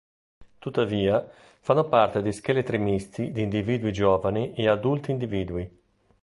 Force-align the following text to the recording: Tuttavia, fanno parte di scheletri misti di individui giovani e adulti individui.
Tuttavia, 0.57 1.29
fanno 1.59 1.87
parte 1.87 2.23
di 2.23 2.31
scheletri 2.33 2.79
misti 2.79 3.31
di 3.31 3.43
individui 3.43 3.93
giovani 3.93 4.51
e 4.55 4.67
adulti 4.67 5.11
individui. 5.11 5.79